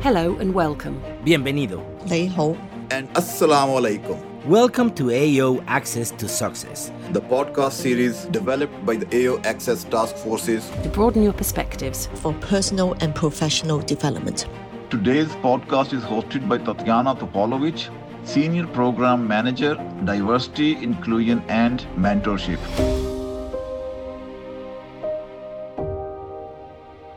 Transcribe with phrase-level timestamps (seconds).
[0.00, 1.02] Hello and welcome.
[1.24, 1.82] Bienvenido.
[2.92, 4.16] And Assalamu alaikum.
[4.46, 10.14] Welcome to AO Access to Success, the podcast series developed by the AO Access Task
[10.14, 14.46] Forces to broaden your perspectives for personal and professional development.
[14.88, 17.90] Today's podcast is hosted by Tatiana Topalovic,
[18.24, 19.74] Senior Program Manager,
[20.04, 22.97] Diversity, Inclusion, and Mentorship.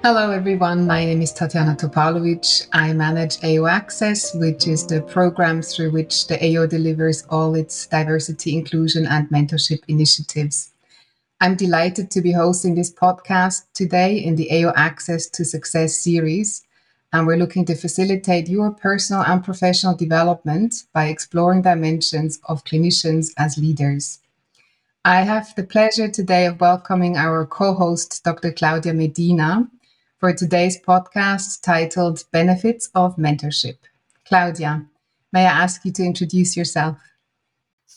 [0.04, 0.88] Hello, everyone.
[0.88, 2.68] My name is Tatiana Topalovic.
[2.74, 7.86] I manage AO Access, which is the program through which the AO delivers all its
[7.86, 10.72] diversity, inclusion, and mentorship initiatives.
[11.40, 16.64] I'm delighted to be hosting this podcast today in the AO Access to Success series.
[17.14, 23.34] And we're looking to facilitate your personal and professional development by exploring dimensions of clinicians
[23.38, 24.18] as leaders.
[25.06, 28.52] I have the pleasure today of welcoming our co host, Dr.
[28.52, 29.70] Claudia Medina,
[30.22, 33.78] for today's podcast titled Benefits of Mentorship.
[34.24, 34.86] Claudia,
[35.34, 37.00] may I ask you to introduce yourself?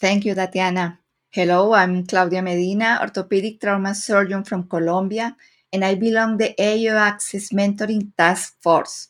[0.01, 1.01] Thank you, Tatiana.
[1.29, 5.37] Hello, I'm Claudia Medina, orthopedic trauma surgeon from Colombia,
[5.71, 9.09] and I belong the AO Access Mentoring Task Force.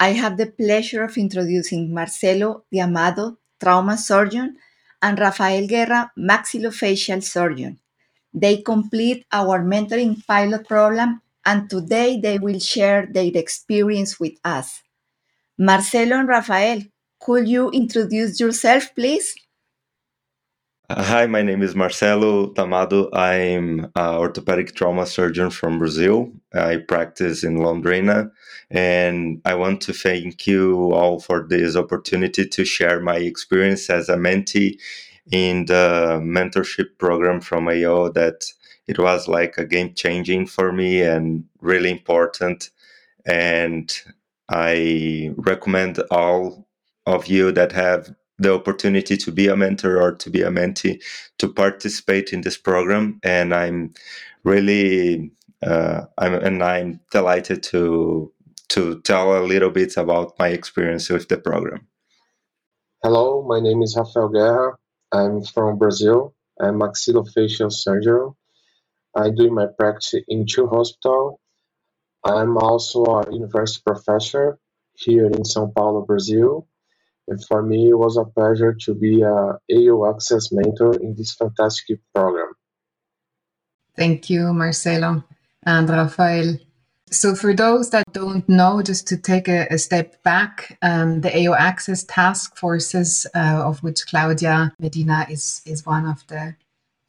[0.00, 4.56] I have the pleasure of introducing Marcelo Diamado, trauma surgeon,
[5.00, 7.78] and Rafael Guerra, maxillofacial surgeon.
[8.34, 14.82] They complete our mentoring pilot program and today they will share their experience with us.
[15.58, 16.82] Marcelo and Rafael,
[17.20, 19.34] could you introduce yourself, please?
[20.90, 23.08] Uh, hi, my name is Marcelo Tamado.
[23.12, 26.32] I'm an orthopedic trauma surgeon from Brazil.
[26.52, 28.32] I practice in Londrina,
[28.70, 34.08] and I want to thank you all for this opportunity to share my experience as
[34.08, 34.80] a mentee
[35.30, 38.46] in the mentorship program from AO that
[38.90, 42.70] it was like a game changing for me and really important.
[43.24, 43.88] And
[44.48, 46.66] I recommend all
[47.06, 51.00] of you that have the opportunity to be a mentor or to be a mentee
[51.38, 53.20] to participate in this program.
[53.22, 53.94] And I'm
[54.42, 55.30] really,
[55.62, 58.32] uh, I'm, and I'm delighted to
[58.70, 61.86] to tell a little bit about my experience with the program.
[63.02, 64.76] Hello, my name is Rafael Guerra.
[65.12, 66.34] I'm from Brazil.
[66.60, 68.34] I'm maxillofacial surgeon
[69.14, 71.40] I do my practice in two hospital.
[72.24, 74.58] I'm also a university professor
[74.94, 76.66] here in São Paulo, Brazil.
[77.26, 81.34] And for me, it was a pleasure to be a AO Access mentor in this
[81.34, 82.52] fantastic program.
[83.96, 85.24] Thank you, Marcelo
[85.64, 86.58] and Rafael.
[87.10, 91.30] So, for those that don't know, just to take a, a step back, um, the
[91.36, 96.54] AO Access task forces, uh, of which Claudia Medina is, is one of the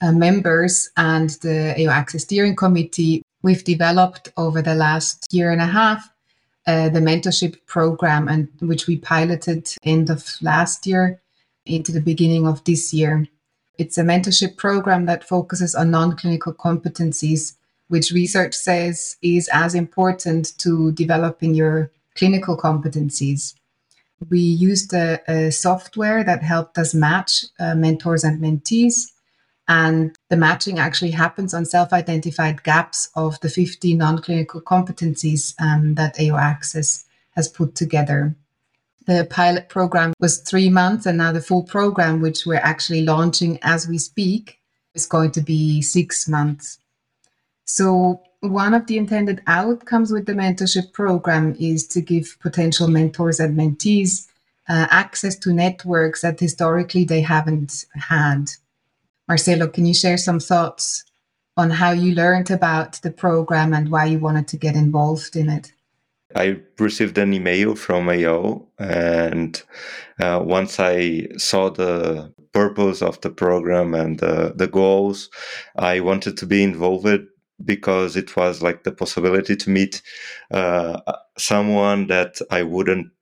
[0.02, 5.62] uh, members and the AO Access Steering Committee, we've developed over the last year and
[5.62, 6.12] a half
[6.68, 11.22] uh, the mentorship program, and which we piloted end of last year
[11.66, 13.28] into the beginning of this year.
[13.78, 17.56] It's a mentorship program that focuses on non-clinical competencies,
[17.88, 23.56] which research says is as important to developing your clinical competencies.
[24.30, 29.12] We used a, a software that helped us match uh, mentors and mentees
[29.72, 35.56] and the matching actually happens on self identified gaps of the 50 non clinical competencies
[35.62, 37.06] um, that AO Access
[37.38, 38.36] has put together.
[39.08, 43.60] The pilot program was three months, and now the full program, which we're actually launching
[43.62, 44.60] as we speak,
[44.94, 46.78] is going to be six months.
[47.64, 53.40] So, one of the intended outcomes with the mentorship program is to give potential mentors
[53.40, 54.28] and mentees
[54.68, 58.52] uh, access to networks that historically they haven't had.
[59.32, 61.06] Marcelo, can you share some thoughts
[61.56, 65.48] on how you learned about the program and why you wanted to get involved in
[65.48, 65.72] it?
[66.36, 69.64] I received an email from AO, and
[70.20, 75.30] uh, once I saw the purpose of the program and the, the goals,
[75.78, 77.22] I wanted to be involved
[77.64, 80.02] because it was like the possibility to meet
[80.54, 81.00] uh,
[81.38, 83.14] someone that I wouldn't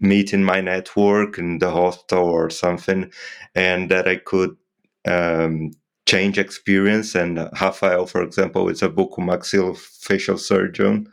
[0.00, 3.12] meet in my network in the hostel or something,
[3.54, 4.56] and that I could
[5.06, 5.72] um,
[6.06, 7.14] change experience.
[7.14, 11.10] And Rafael, for example, is a buccomaxillofacial surgeon,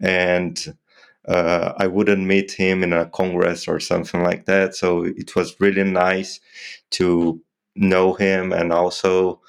[0.00, 0.76] and
[1.28, 4.74] uh, I wouldn't meet him in a congress or something like that.
[4.74, 6.40] So it was really nice
[6.92, 7.40] to
[7.74, 9.40] know him and also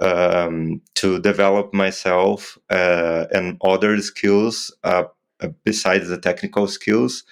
[0.00, 5.04] um, to develop myself uh, and other skills uh,
[5.64, 7.24] besides the technical skills.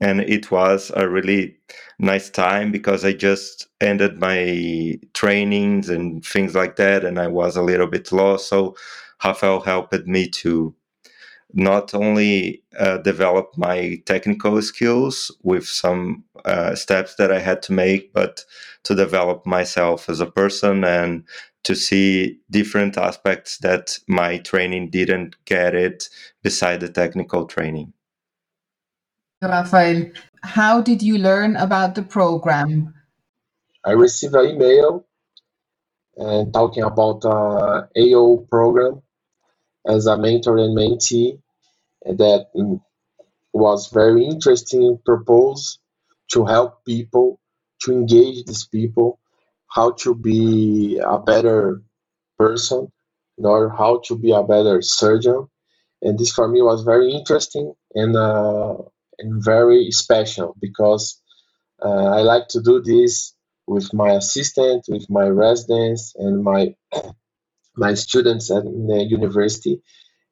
[0.00, 1.56] And it was a really
[1.98, 7.56] nice time because I just ended my trainings and things like that, and I was
[7.56, 8.48] a little bit lost.
[8.48, 8.76] So
[9.24, 10.74] Rafael helped me to
[11.54, 17.72] not only uh, develop my technical skills with some uh, steps that I had to
[17.72, 18.44] make, but
[18.84, 21.24] to develop myself as a person and
[21.64, 26.08] to see different aspects that my training didn't get it
[26.42, 27.92] beside the technical training.
[29.40, 30.10] Rafael,
[30.42, 32.94] how did you learn about the program?
[33.84, 35.06] I received an email
[36.16, 39.02] and talking about uh, AO program
[39.86, 41.40] as a mentor and mentee
[42.04, 42.46] that
[43.52, 45.78] was very interesting purpose
[46.32, 47.40] to help people
[47.82, 49.20] to engage these people
[49.68, 51.82] how to be a better
[52.38, 52.90] person
[53.36, 55.46] or how to be a better surgeon
[56.02, 58.74] and this for me was very interesting and uh,
[59.18, 61.20] and very special because
[61.84, 63.34] uh, I like to do this
[63.66, 66.74] with my assistant, with my residents, and my
[67.76, 69.82] my students at the university,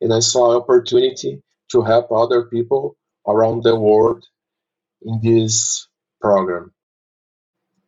[0.01, 2.97] and I saw opportunity to help other people
[3.27, 4.25] around the world
[5.03, 5.89] in this
[6.21, 6.73] program.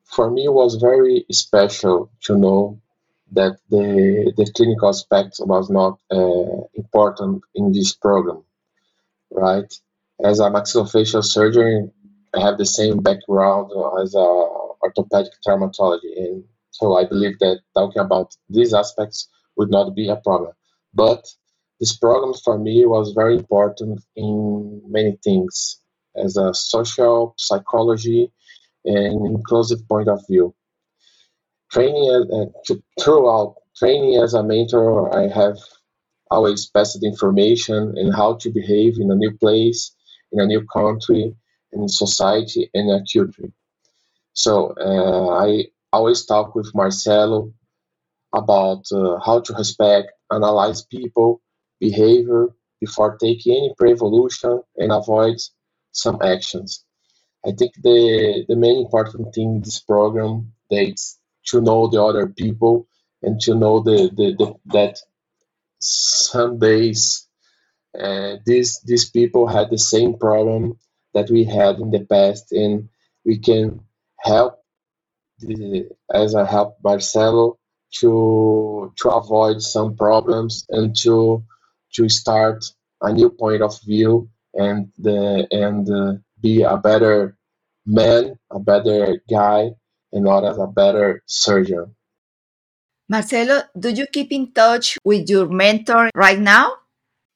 [0.05, 2.81] For me, it was very special to know
[3.33, 8.45] that the the clinical aspect was not uh, important in this program,
[9.31, 9.73] right?
[10.25, 11.93] As a maxillofacial surgeon,
[12.35, 13.71] I have the same background
[14.03, 14.29] as a
[14.83, 20.17] orthopedic traumatology, and so I believe that talking about these aspects would not be a
[20.17, 20.53] problem.
[20.93, 21.25] But
[21.81, 25.81] this program for me was very important in many things
[26.17, 28.33] as a social psychology
[28.85, 30.55] and inclusive point of view.
[31.71, 35.59] Training uh, throughout training as a mentor, I have
[36.31, 39.95] always passed information and how to behave in a new place,
[40.33, 41.35] in a new country,
[41.73, 43.53] in society, and in a culture.
[44.33, 47.53] So uh, I always talk with Marcelo
[48.35, 51.41] about uh, how to respect, analyze people,
[51.81, 52.49] behavior
[52.81, 55.37] before taking any pre-evolution and avoid
[55.93, 56.85] some actions.
[57.47, 62.27] I think the the main important thing in this program is to know the other
[62.27, 62.87] people
[63.23, 64.99] and to know the, the, the that
[65.79, 67.28] some days
[67.99, 70.79] uh, these these people had the same problem
[71.15, 72.89] that we had in the past and
[73.25, 73.81] we can
[74.19, 74.63] help
[75.41, 77.59] the, as I help Marcelo
[78.01, 81.45] to to avoid some problems and to
[81.95, 82.65] to start
[83.01, 87.37] a new point of view and the and uh, be a better
[87.87, 89.71] man, a better guy,
[90.13, 91.95] and not as a better surgeon.
[93.09, 96.75] Marcelo, do you keep in touch with your mentor right now?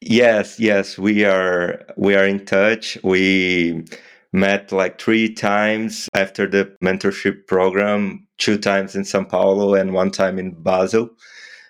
[0.05, 2.99] Yes, yes, we are we are in touch.
[3.05, 3.85] We
[4.33, 10.11] met like three times after the mentorship program, two times in Sao Paulo and one
[10.11, 11.11] time in Basel.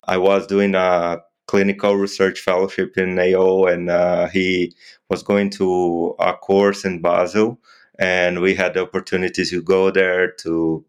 [0.09, 4.75] I was doing a clinical research fellowship in AO, and uh, he
[5.11, 7.61] was going to a course in Basel,
[7.99, 10.33] and we had the opportunity to go there.
[10.41, 10.87] To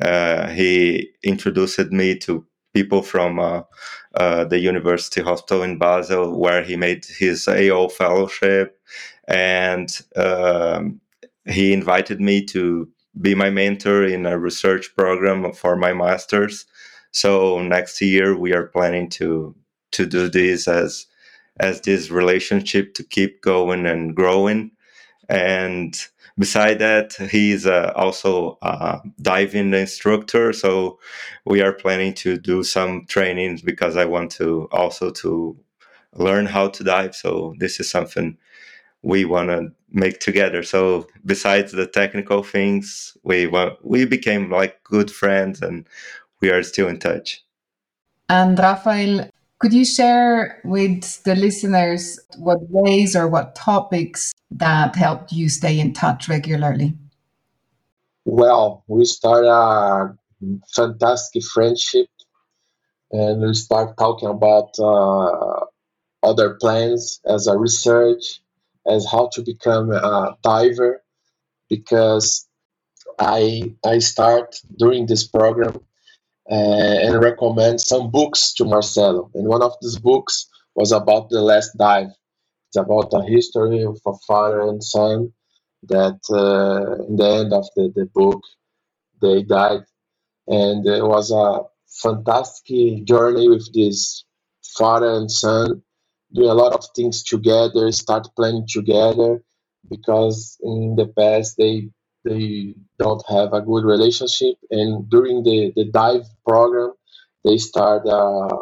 [0.00, 3.62] uh, he introduced me to people from uh,
[4.14, 8.78] uh the University Hospital in Basel, where he made his AO fellowship,
[9.28, 11.00] and um,
[11.46, 12.88] he invited me to
[13.20, 16.66] be my mentor in a research program for my master's.
[17.12, 19.54] So next year we are planning to
[19.92, 21.06] to do this as
[21.60, 24.72] as this relationship to keep going and growing.
[25.28, 25.96] And
[26.38, 30.52] beside that, he's uh, also a diving instructor.
[30.52, 30.98] So
[31.44, 35.56] we are planning to do some trainings because I want to also to
[36.14, 37.14] learn how to dive.
[37.14, 38.36] So this is something
[39.02, 40.62] we want to make together.
[40.62, 45.86] So besides the technical things, we want, we became like good friends and
[46.40, 47.44] we are still in touch.
[48.28, 55.32] And Rafael, could you share with the listeners what ways or what topics that helped
[55.32, 56.96] you stay in touch regularly?
[58.24, 60.16] Well, we start a
[60.74, 62.08] fantastic friendship
[63.10, 65.64] and we start talking about uh,
[66.22, 68.40] other plans as a research
[68.86, 71.02] as how to become a diver
[71.68, 72.46] because
[73.18, 75.80] I I start during this program
[76.48, 79.30] and recommend some books to Marcelo.
[79.34, 82.10] And one of these books was about the last dive.
[82.68, 85.32] It's about a history of a father and son
[85.84, 88.42] that uh, in the end of the, the book
[89.20, 89.82] they died.
[90.46, 91.62] And it was a
[92.02, 94.24] fantastic journey with this
[94.76, 95.82] father and son
[96.34, 99.42] do a lot of things together, start planning together,
[99.88, 101.88] because in the past they
[102.24, 106.92] they don't have a good relationship, and during the the dive program,
[107.44, 108.56] they start uh,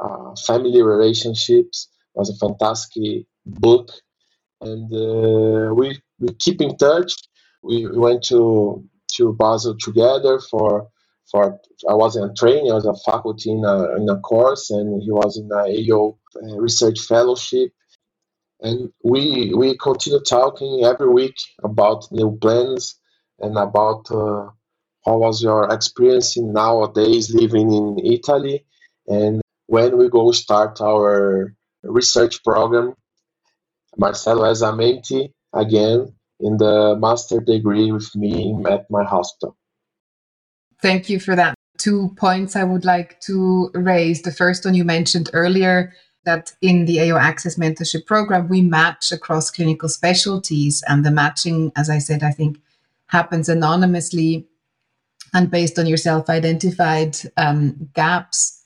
[0.00, 1.88] uh, family relationships.
[2.14, 3.90] It was a fantastic book,
[4.60, 7.14] and uh, we we keep in touch.
[7.62, 8.84] We, we went to
[9.16, 10.88] to Basel together for
[11.30, 15.02] for I was in training, I was a faculty in a, in a course, and
[15.02, 17.72] he was in a AO uh, research fellowship.
[18.62, 22.96] And we we continue talking every week about new plans
[23.40, 24.50] and about uh,
[25.04, 28.64] how was your experience in nowadays living in Italy,
[29.08, 31.52] and when we go start our
[31.82, 32.94] research program.
[33.98, 39.56] Marcelo a again in the master degree with me at my hospital.
[40.80, 41.54] Thank you for that.
[41.78, 44.22] Two points I would like to raise.
[44.22, 45.92] The first one you mentioned earlier
[46.24, 50.82] that in the AO Access Mentorship Program, we match across clinical specialties.
[50.88, 52.58] And the matching, as I said, I think
[53.06, 54.46] happens anonymously
[55.34, 58.62] and based on your self identified um, gaps.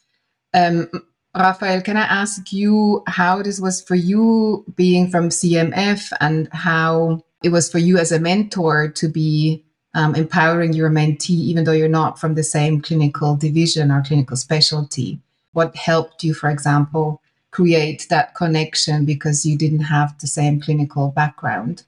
[0.55, 0.89] Um,
[1.37, 7.25] Rafael, can I ask you how this was for you being from CMF and how
[7.43, 11.73] it was for you as a mentor to be um, empowering your mentee, even though
[11.73, 15.21] you're not from the same clinical division or clinical specialty?
[15.53, 17.21] What helped you, for example,
[17.57, 21.85] create that connection because you didn't have the same clinical background?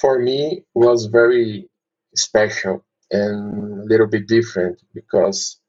[0.00, 1.68] For me, was very
[2.16, 5.60] special and a little bit different because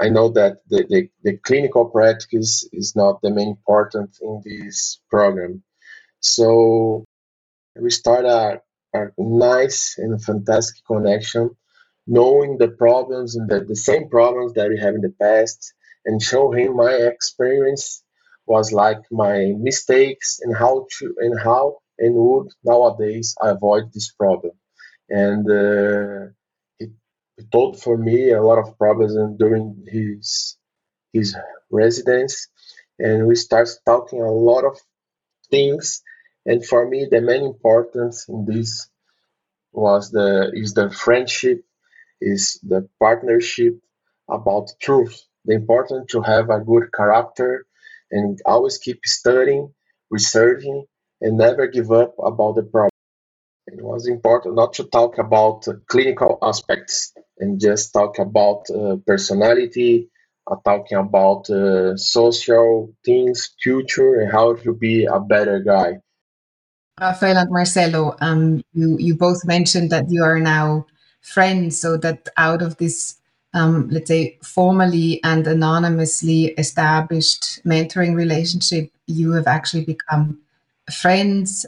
[0.00, 5.00] I know that the, the, the clinical practice is not the main important in this
[5.10, 5.64] program.
[6.20, 7.04] So
[7.74, 8.62] we start a
[8.92, 11.50] a nice and fantastic connection,
[12.06, 15.74] knowing the problems and the, the same problems that we have in the past,
[16.04, 18.02] and show him my experience
[18.46, 24.10] was like my mistakes and how to and how and would nowadays I avoid this
[24.12, 24.52] problem.
[25.10, 26.32] And uh,
[27.52, 30.56] told for me a lot of problems and during his
[31.12, 31.36] his
[31.70, 32.48] residence,
[32.98, 34.78] and we started talking a lot of
[35.50, 36.02] things
[36.46, 38.88] and for me, the main importance in this
[39.72, 41.64] was the is the friendship,
[42.20, 43.80] is the partnership
[44.28, 45.16] about truth.
[45.46, 47.66] The important to have a good character
[48.10, 49.72] and always keep studying,
[50.10, 50.84] researching,
[51.20, 52.90] and never give up about the problem.
[53.66, 58.96] It was important not to talk about uh, clinical aspects and just talk about uh,
[59.06, 60.10] personality,
[60.50, 65.98] uh, talking about uh, social things, culture, and how to be a better guy.
[67.00, 70.86] Rafael and Marcelo, um, you, you both mentioned that you are now
[71.22, 73.16] friends, so that out of this,
[73.54, 80.40] um, let's say, formally and anonymously established mentoring relationship, you have actually become
[80.90, 81.66] friends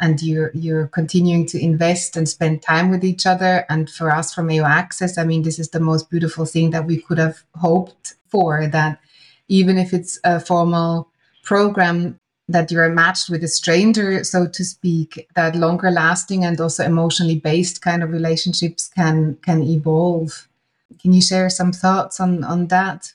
[0.00, 4.34] and you're you're continuing to invest and spend time with each other and for us
[4.34, 7.42] from AO Access I mean this is the most beautiful thing that we could have
[7.54, 8.98] hoped for that
[9.48, 11.08] even if it's a formal
[11.42, 16.84] program that you're matched with a stranger, so to speak, that longer lasting and also
[16.84, 20.48] emotionally based kind of relationships can can evolve.
[20.98, 23.14] Can you share some thoughts on on that?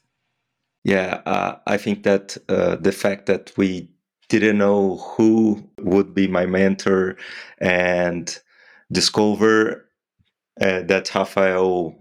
[0.84, 3.90] Yeah, uh, I think that uh, the fact that we
[4.30, 7.18] didn't know who would be my mentor
[7.60, 8.38] and
[8.92, 9.90] discover
[10.62, 11.96] uh, that Rafael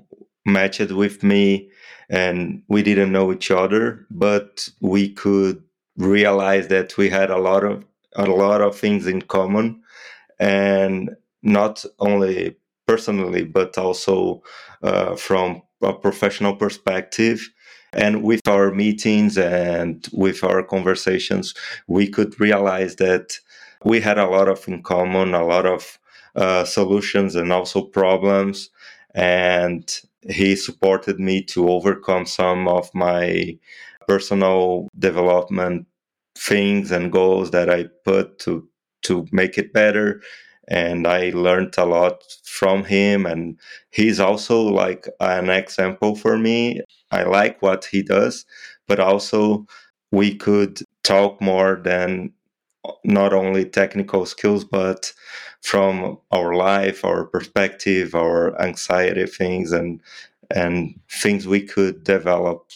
[0.46, 1.70] matched with me
[2.10, 5.62] and we didn't know each other, but we could
[5.96, 7.84] realize that we had a lot of
[8.16, 9.80] a lot of things in common
[10.38, 11.10] and
[11.42, 14.42] not only personally but also
[14.84, 17.40] uh, from a professional perspective.
[17.92, 21.54] And with our meetings and with our conversations
[21.86, 23.38] we could realize that
[23.84, 25.98] we had a lot of in common a lot of
[26.36, 28.70] uh, solutions and also problems.
[29.14, 29.88] And
[30.28, 33.56] he supported me to overcome some of my
[34.08, 35.86] personal development
[36.36, 38.68] things and goals that I put to
[39.02, 40.22] to make it better
[40.68, 43.58] and I learned a lot from him and
[43.90, 46.80] he's also like an example for me.
[47.10, 48.44] I like what he does,
[48.88, 49.66] but also
[50.10, 52.32] we could talk more than
[52.84, 55.12] uh, not only technical skills but
[55.62, 60.00] from our life, our perspective, our anxiety things and
[60.50, 62.70] and things we could develop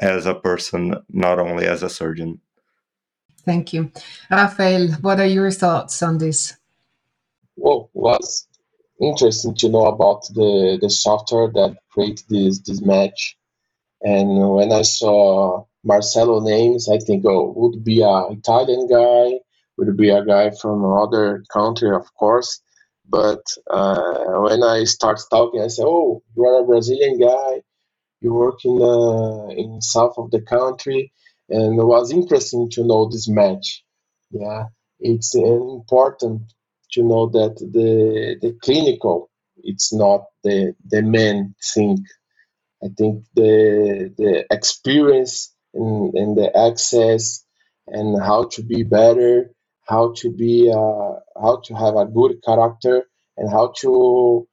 [0.00, 2.40] as a person, not only as a surgeon.
[3.44, 3.90] Thank you.
[4.30, 6.56] Rafael, what are your thoughts on this?
[7.56, 8.46] Well, was
[9.00, 13.36] interesting to know about the, the software that created this, this match.
[14.02, 19.40] And when I saw Marcelo names, I think, oh, would be a Italian guy,
[19.78, 22.60] would be a guy from another country, of course.
[23.08, 27.62] But uh, when I start talking, I say, oh, you are a Brazilian guy
[28.20, 31.12] you work in the in south of the country,
[31.48, 33.84] and it was interesting to know this match.
[34.30, 34.64] Yeah,
[35.00, 36.52] it's important
[36.92, 42.04] to know that the the clinical it's not the the main thing.
[42.84, 47.44] I think the the experience and, and the access
[47.88, 49.52] and how to be better,
[49.86, 53.04] how to be uh, how to have a good character,
[53.36, 54.48] and how to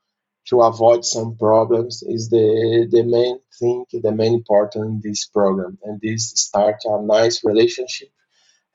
[0.50, 5.78] to avoid some problems is the the main thing, the main important in this program.
[5.84, 8.10] And this start a nice relationship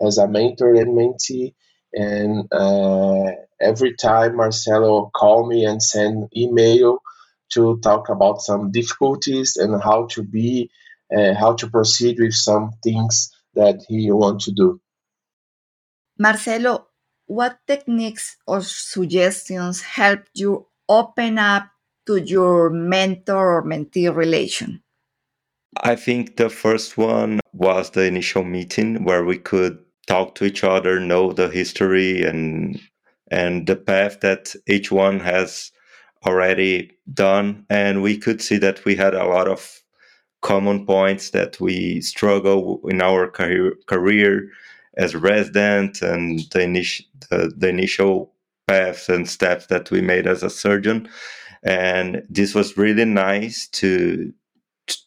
[0.01, 1.55] as a mentor and mentee.
[1.99, 6.99] And uh, every time Marcelo call me and send email
[7.55, 10.71] to talk about some difficulties and how to be,
[11.11, 14.81] uh, how to proceed with some things that he want to do.
[16.21, 16.87] Marcelo,
[17.27, 21.67] what techniques or suggestions helped you open up
[22.07, 24.85] to your mentor or mentee relation?
[25.83, 29.79] I think the first one was the initial meeting where we could
[30.09, 32.81] talk to each other, know the history and
[33.31, 35.71] and the path that each one has
[36.27, 39.83] already done, and we could see that we had a lot of
[40.41, 44.49] common points that we struggle in our career, career
[44.97, 48.33] as resident and the, init- the, the initial
[48.67, 51.09] paths and steps that we made as a surgeon.
[51.63, 54.33] And this was really nice to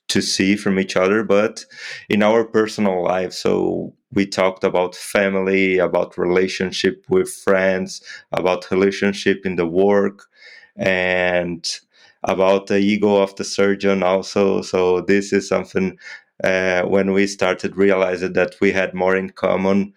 [0.10, 1.66] to see from each other but
[2.08, 3.34] in our personal life.
[3.34, 8.02] So we talked about family about relationship with friends
[8.32, 10.28] about relationship in the work
[10.76, 11.80] and
[12.24, 14.62] about the ego of the surgeon also.
[14.62, 15.98] So this is something
[16.44, 19.94] uh, when we started realizing that we had more in common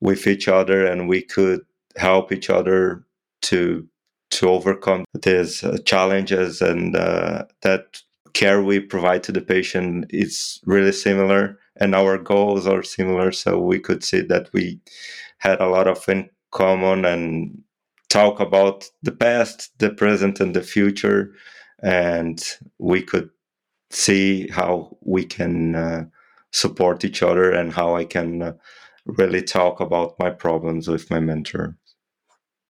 [0.00, 1.60] with each other and we could
[1.96, 3.04] help each other
[3.42, 3.86] to
[4.28, 10.60] to overcome these uh, challenges and uh, that care we provide to the patient is
[10.66, 14.80] really similar and our goals are similar so we could see that we
[15.38, 17.62] had a lot of in common and
[18.08, 21.32] talk about the past the present and the future
[21.82, 22.42] and
[22.78, 23.30] we could
[23.90, 26.04] see how we can uh,
[26.52, 28.52] support each other and how i can uh,
[29.06, 31.76] really talk about my problems with my mentor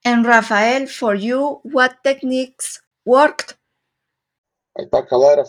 [0.04, 3.56] and Rafael, for you, what techniques worked?
[4.76, 5.48] I talk a lot of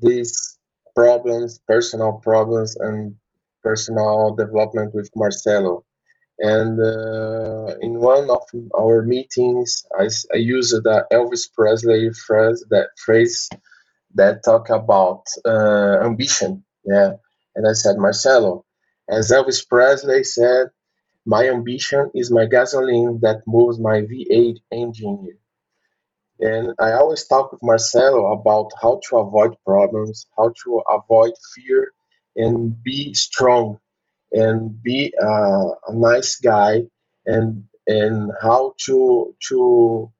[0.00, 0.49] these
[0.94, 3.14] problems, personal problems, and
[3.62, 5.84] personal development with Marcelo.
[6.38, 8.42] And uh, in one of
[8.78, 13.48] our meetings, I, I used the Elvis Presley phrase that phrase
[14.14, 16.64] that talk about uh, ambition.
[16.84, 17.12] Yeah,
[17.54, 18.64] and I said, Marcelo,
[19.08, 20.68] as Elvis Presley said,
[21.26, 25.28] my ambition is my gasoline that moves my V8 engine.
[26.40, 31.92] And I always talk with Marcelo about how to avoid problems, how to avoid fear,
[32.36, 33.78] and be strong,
[34.32, 36.82] and be uh, a nice guy,
[37.26, 40.12] and and how to to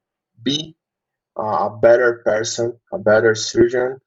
[0.42, 0.76] be
[1.37, 4.00] a better person, a better surgeon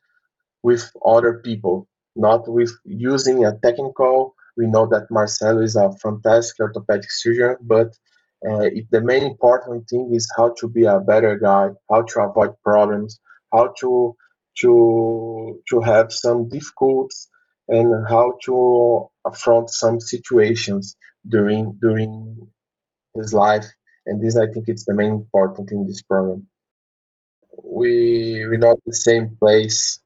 [0.63, 4.35] with other people, not with using a technical.
[4.57, 7.97] We know that Marcelo is a fantastic orthopedic surgeon, but
[8.47, 12.21] uh, it, the main important thing is how to be a better guy, how to
[12.21, 13.19] avoid problems,
[13.53, 14.15] how to
[14.59, 17.29] to to have some difficulties,
[17.67, 20.95] and how to affront some situations
[21.27, 22.47] during during
[23.15, 23.65] his life.
[24.05, 26.47] And this, I think, it's the main important thing in this program.
[27.63, 29.99] We we're not the same place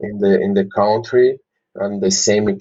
[0.00, 1.38] in the in the country
[1.74, 2.60] and the same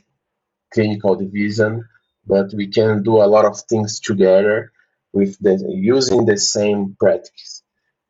[0.74, 1.84] clinical division,
[2.26, 4.72] but we can do a lot of things together
[5.14, 7.64] with the using the same practice,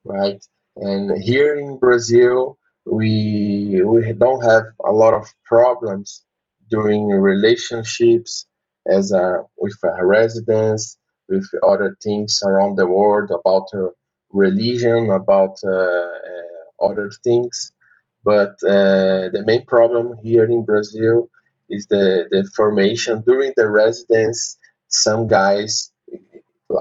[0.05, 0.43] right?
[0.77, 6.23] And here in Brazil, we we don't have a lot of problems
[6.69, 8.47] during relationships
[8.87, 10.97] as a with a residence,
[11.29, 13.89] with other things around the world about uh,
[14.31, 17.71] religion, about uh, uh, other things.
[18.23, 21.29] But uh, the main problem here in Brazil
[21.69, 24.57] is the, the formation during the residence.
[24.89, 25.91] Some guys,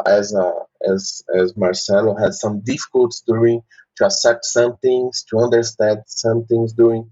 [0.07, 0.53] as uh,
[0.89, 3.63] as as Marcelo, had some difficulties during
[3.97, 7.11] to accept some things, to understand some things during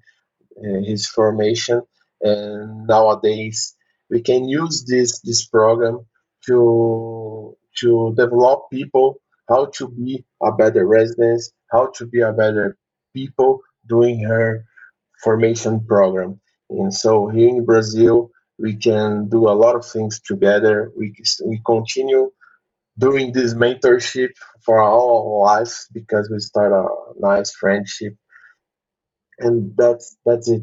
[0.59, 1.83] uh, his formation.
[2.21, 3.75] And nowadays,
[4.11, 6.07] we can use this this program
[6.47, 12.79] to to develop people how to be a better resident, how to be a better
[13.15, 14.65] people doing her
[15.23, 16.41] formation program.
[16.71, 20.93] And so here in Brazil, we can do a lot of things together.
[20.97, 22.31] We we continue
[22.99, 24.31] doing this mentorship
[24.61, 26.87] for our lives because we start a
[27.19, 28.15] nice friendship,
[29.39, 30.63] and that's that's it.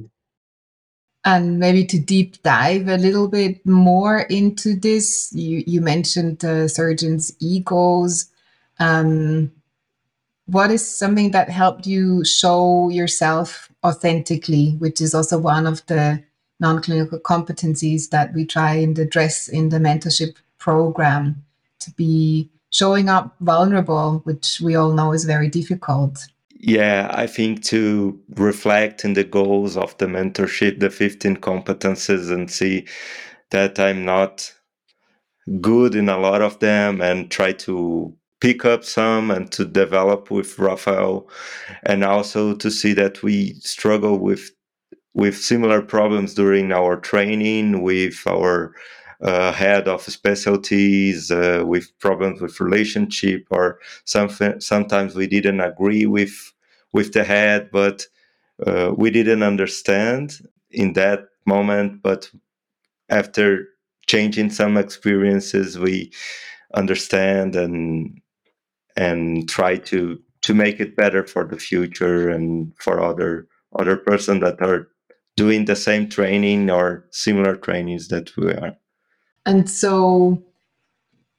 [1.24, 6.68] And maybe to deep dive a little bit more into this, you, you mentioned uh,
[6.68, 8.32] surgeons' egos.
[8.80, 9.52] Um,
[10.48, 16.24] what is something that helped you show yourself authentically, which is also one of the
[16.60, 21.44] non-clinical competencies that we try and address in the mentorship program
[21.82, 26.18] to be showing up vulnerable, which we all know is very difficult.
[26.64, 32.50] Yeah, I think to reflect in the goals of the mentorship, the 15 competences, and
[32.50, 32.88] see
[33.50, 34.54] that I'm not
[35.60, 40.32] good in a lot of them and try to pick up some and to develop
[40.32, 41.30] with Rafael,
[41.84, 44.52] and also to see that we struggle with
[45.14, 48.74] with similar problems during our training with our
[49.22, 56.06] uh, head of specialties uh, with problems with relationship or something sometimes we didn't agree
[56.06, 56.54] with
[56.94, 58.06] with the head but
[58.66, 60.40] uh, we didn't understand
[60.72, 62.30] in that moment but
[63.10, 63.68] after
[64.08, 66.12] changing some experiences we
[66.74, 68.20] understand and
[68.96, 74.40] and try to to make it better for the future and for other other person
[74.40, 74.88] that are
[75.38, 78.76] doing the same training or similar trainings that we are.
[79.46, 80.44] And so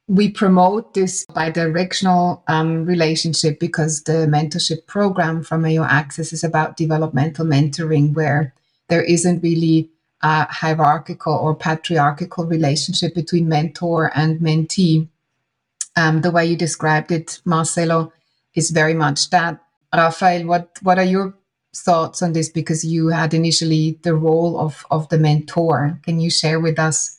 [0.09, 6.77] we promote this bi-directional um, relationship because the mentorship program from AO Access is about
[6.77, 8.53] developmental mentoring, where
[8.89, 9.91] there isn't really
[10.23, 15.09] a hierarchical or patriarchal relationship between mentor and mentee.
[15.97, 18.13] Um, the way you described it, Marcelo,
[18.55, 19.61] is very much that.
[19.95, 21.35] Rafael, what, what are your
[21.75, 22.49] thoughts on this?
[22.49, 25.99] Because you had initially the role of, of the mentor.
[26.03, 27.19] Can you share with us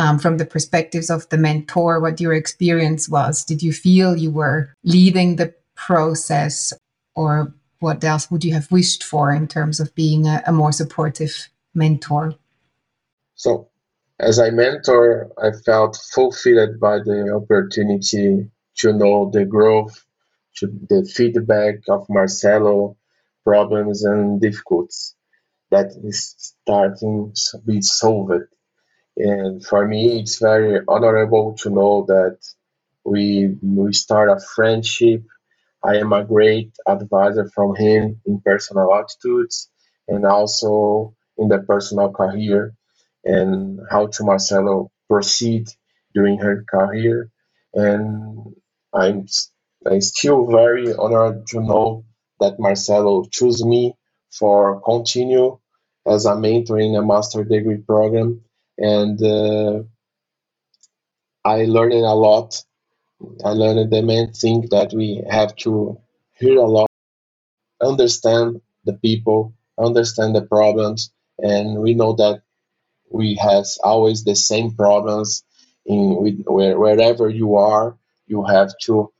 [0.00, 3.44] um, from the perspectives of the mentor what your experience was?
[3.44, 6.72] Did you feel you were leading the process,
[7.14, 10.72] or what else would you have wished for in terms of being a, a more
[10.72, 12.34] supportive mentor?
[13.34, 13.68] So,
[14.18, 20.02] as a mentor, I felt fulfilled by the opportunity to know the growth,
[20.56, 22.96] to the feedback of Marcelo,
[23.44, 25.14] problems and difficulties
[25.70, 28.44] that is starting to be solved.
[29.16, 32.38] And for me, it's very honorable to know that
[33.04, 35.24] we we start a friendship.
[35.84, 39.70] I am a great advisor from him in personal attitudes
[40.08, 42.74] and also in the personal career
[43.24, 45.68] and how to Marcelo proceed
[46.14, 47.30] during her career.
[47.74, 48.54] And
[48.92, 49.26] I'm,
[49.86, 52.04] I'm still very honored to know
[52.40, 53.94] that Marcelo chose me
[54.30, 55.58] for continue
[56.06, 58.42] as a mentor in a master degree program.
[58.80, 59.84] And uh,
[61.44, 62.62] I learned a lot.
[63.44, 66.00] I learned the main thing that we have to
[66.34, 66.90] hear a lot,
[67.82, 72.42] understand the people, understand the problems, and we know that
[73.10, 75.44] we have always the same problems
[75.86, 79.12] in with, where, wherever you are you have to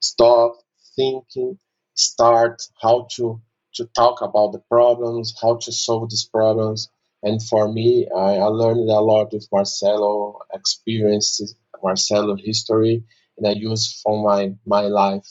[0.00, 0.56] stop
[0.96, 1.58] thinking
[1.94, 3.40] start how to
[3.74, 6.90] to talk about the problems how to solve these problems
[7.22, 13.04] and for me i, I learned a lot with marcelo experiences marcelo history
[13.36, 15.26] and i use for my my life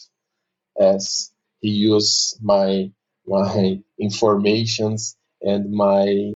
[0.79, 2.91] as he used my
[3.25, 6.33] my informations and my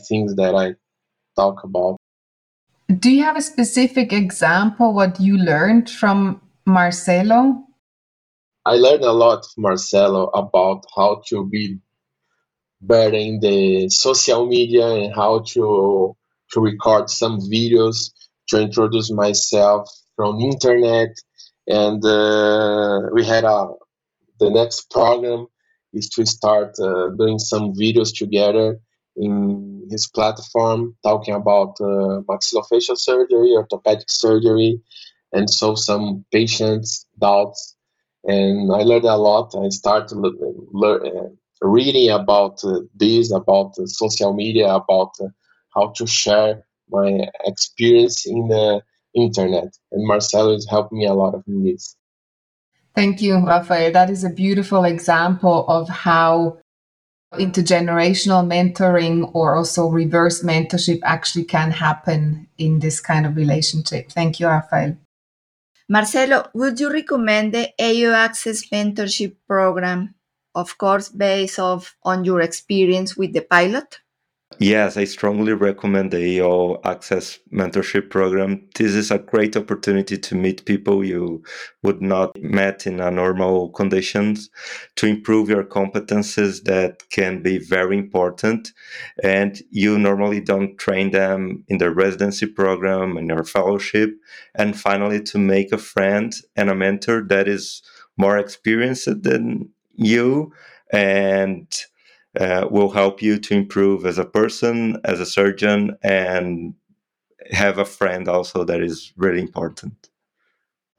[0.00, 0.74] things that I
[1.36, 1.96] talk about.
[2.88, 7.64] Do you have a specific example what you learned from Marcelo?
[8.64, 11.78] I learned a lot from Marcelo about how to be
[12.82, 16.16] better in the social media and how to
[16.52, 18.12] to record some videos
[18.48, 21.10] to introduce myself from internet
[21.68, 23.68] and uh, we had a
[24.40, 25.46] the next program
[25.92, 28.78] is to start uh, doing some videos together
[29.16, 34.80] in his platform talking about uh, maxillofacial surgery, orthopedic surgery,
[35.32, 37.76] and so some patients' doubts.
[38.24, 39.54] And I learned a lot.
[39.56, 40.16] I started
[40.72, 41.28] learn, uh,
[41.62, 45.28] reading about uh, this, about social media, about uh,
[45.74, 48.82] how to share my experience in the
[49.14, 49.76] internet.
[49.90, 51.96] And Marcelo has helped me a lot in this.
[52.94, 53.92] Thank you, Rafael.
[53.92, 56.58] That is a beautiful example of how
[57.34, 64.10] intergenerational mentoring or also reverse mentorship actually can happen in this kind of relationship.
[64.10, 64.98] Thank you, Rafael.
[65.88, 70.14] Marcelo, would you recommend the AO Access mentorship program,
[70.54, 73.98] of course, based off on your experience with the pilot?
[74.58, 78.68] Yes, I strongly recommend the AO Access Mentorship Program.
[78.76, 81.42] This is a great opportunity to meet people you
[81.82, 84.50] would not met in a normal conditions,
[84.96, 88.72] to improve your competences that can be very important,
[89.22, 94.10] and you normally don't train them in the residency program and your fellowship.
[94.54, 97.82] And finally, to make a friend and a mentor that is
[98.16, 99.70] more experienced than
[100.04, 100.52] you
[100.92, 101.66] and
[102.38, 106.74] uh, will help you to improve as a person, as a surgeon, and
[107.50, 110.10] have a friend also that is really important.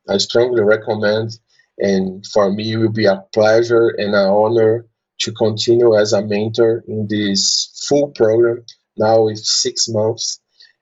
[0.09, 1.39] I strongly recommend,
[1.77, 4.85] and for me, it will be a pleasure and an honor
[5.19, 8.65] to continue as a mentor in this full program
[8.97, 10.39] now with six months.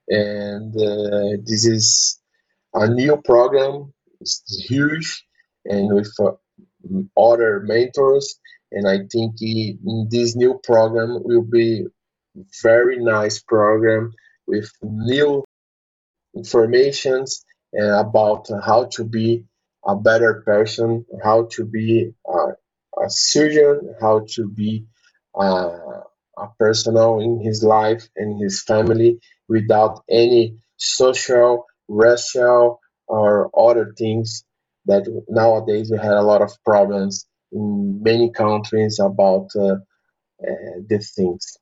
[0.09, 2.19] And uh, this is
[2.73, 5.25] a new program, it's huge,
[5.65, 6.31] and with uh,
[7.17, 8.39] other mentors
[8.71, 9.35] and I think
[10.09, 11.85] this new program will be
[12.63, 14.13] very nice program
[14.47, 15.43] with new
[16.35, 17.43] informations
[17.79, 19.45] uh, about how to be
[19.85, 24.85] a better person, how to be a surgeon, how to be
[25.39, 26.01] uh,
[26.37, 34.45] a personal in his life and his family without any social, racial, or other things
[34.85, 39.75] that nowadays we had a lot of problems in many countries about uh,
[40.41, 41.57] uh, these things.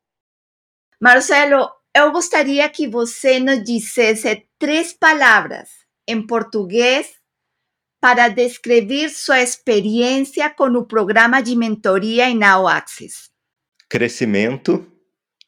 [1.01, 5.69] Marcelo, eu gostaria que você nos dissesse três palavras
[6.07, 7.07] em português
[8.01, 13.29] para descrever sua experiência com o programa de mentoria em Now Access.
[13.89, 14.85] Crescimento,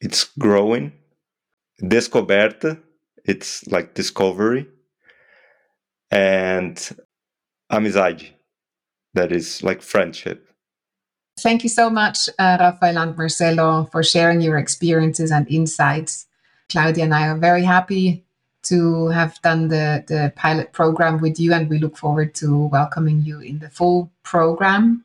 [0.02, 0.92] it's growing.
[1.80, 2.82] Descoberta,
[3.26, 4.68] it's like discovery.
[6.10, 6.74] And
[7.72, 8.28] amizade,
[9.14, 10.48] that is like friendship.
[11.40, 16.26] Thank you so much, uh, Rafael and Marcelo, for sharing your experiences and insights.
[16.70, 18.24] Claudia and I are very happy
[18.64, 23.22] to have done the, the pilot program with you, and we look forward to welcoming
[23.22, 25.04] you in the full program.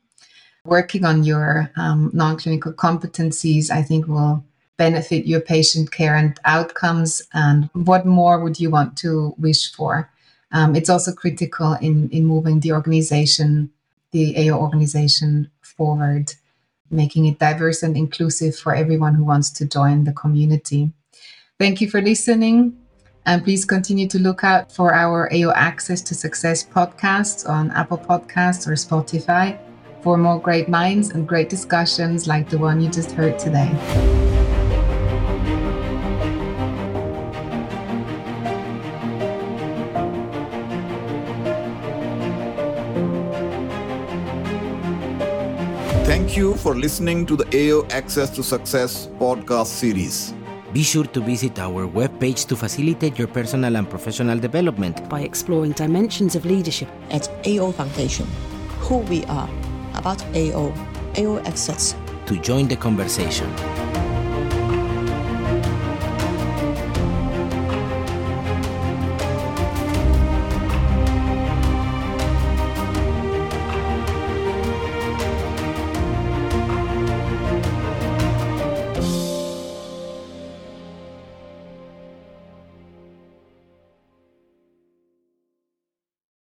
[0.64, 4.44] Working on your um, non clinical competencies, I think, will
[4.76, 7.22] benefit your patient care and outcomes.
[7.32, 10.10] And what more would you want to wish for?
[10.52, 13.70] Um, it's also critical in, in moving the organization
[14.10, 16.34] the AO organization forward,
[16.90, 20.90] making it diverse and inclusive for everyone who wants to join the community.
[21.58, 22.78] Thank you for listening.
[23.26, 27.98] And please continue to look out for our AO Access to Success podcasts on Apple
[27.98, 29.58] Podcasts or Spotify
[30.02, 34.47] for more great minds and great discussions like the one you just heard today.
[46.38, 50.32] You for listening to the AO Access to Success podcast series.
[50.72, 55.72] Be sure to visit our webpage to facilitate your personal and professional development by exploring
[55.72, 58.26] dimensions of leadership at AO Foundation.
[58.86, 59.50] Who we are,
[59.94, 60.72] about AO,
[61.16, 61.96] AO Access.
[62.26, 63.52] To join the conversation.